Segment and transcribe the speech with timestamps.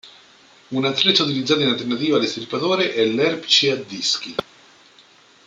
[0.71, 4.35] Un attrezzo utilizzato in alternativa all'estirpatore è l'erpice a dischi.